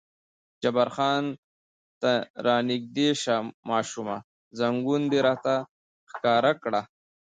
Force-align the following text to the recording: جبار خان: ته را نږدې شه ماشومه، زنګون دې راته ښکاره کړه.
جبار 0.61 0.89
خان: 0.95 1.25
ته 2.01 2.11
را 2.45 2.57
نږدې 2.69 3.09
شه 3.21 3.35
ماشومه، 3.69 4.17
زنګون 4.59 5.01
دې 5.11 5.19
راته 5.27 5.55
ښکاره 6.11 6.53
کړه. 6.63 6.81